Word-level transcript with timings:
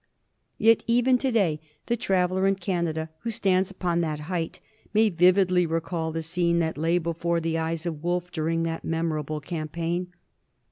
Yet 0.57 0.81
even 0.87 1.19
to 1.19 1.29
day 1.31 1.59
the 1.85 1.95
traveller 1.95 2.47
in 2.47 2.55
Canada 2.55 3.11
who 3.19 3.29
stands 3.29 3.69
upon 3.69 4.01
that 4.01 4.21
height 4.21 4.59
may 4.95 5.09
vividly 5.09 5.67
recall 5.67 6.11
the 6.11 6.23
scene 6.23 6.57
that 6.57 6.75
lay 6.75 6.97
before 6.97 7.39
the 7.39 7.59
eyes 7.59 7.85
of 7.85 8.03
Wolfe 8.03 8.31
during 8.31 8.63
that 8.63 8.83
memorable 8.83 9.39
campaign. 9.39 10.11